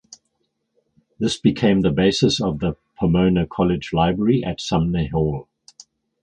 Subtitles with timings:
[1.19, 5.47] This became the basis of the Pomona College library at Sumner Hall.